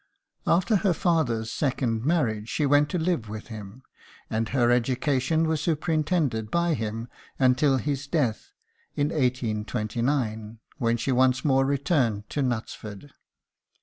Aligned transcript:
After 0.47 0.77
her 0.77 0.95
father's 0.95 1.51
second 1.51 2.03
marriage 2.03 2.49
she 2.49 2.65
went 2.65 2.89
to 2.89 2.97
live 2.97 3.29
with 3.29 3.49
him, 3.49 3.83
and 4.31 4.49
her 4.49 4.71
education 4.71 5.47
was 5.47 5.61
superintended 5.61 6.49
by 6.49 6.73
him 6.73 7.07
until 7.37 7.77
his 7.77 8.07
death 8.07 8.51
in 8.95 9.09
1829, 9.09 10.57
when 10.79 10.97
she 10.97 11.11
once 11.11 11.45
more 11.45 11.67
returned 11.67 12.27
to 12.31 12.41
Knutsford. 12.41 13.11